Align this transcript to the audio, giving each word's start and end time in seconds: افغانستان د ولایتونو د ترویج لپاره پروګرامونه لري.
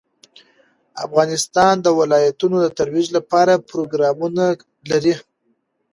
افغانستان 1.05 1.73
د 1.81 1.87
ولایتونو 1.99 2.57
د 2.61 2.67
ترویج 2.79 3.07
لپاره 3.17 3.53
پروګرامونه 3.69 4.43
لري. 4.91 5.15